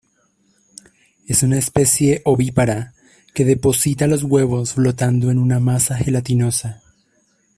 [1.27, 2.95] Es una especie ovípara,
[3.35, 6.81] que deposita los huevos flotando en una masa gelatinosa.